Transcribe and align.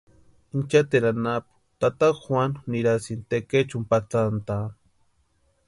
Inchateru 0.59 1.07
anapu 1.09 1.51
tata 1.79 2.07
Juanu 2.21 2.57
nirasïnti 2.71 3.25
tekechu 3.49 3.77
patsantaani. 3.89 4.75